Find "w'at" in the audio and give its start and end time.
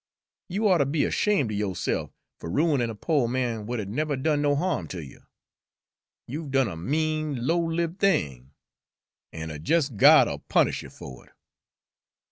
3.67-3.77